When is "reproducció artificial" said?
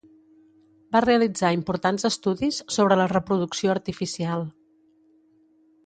3.13-4.43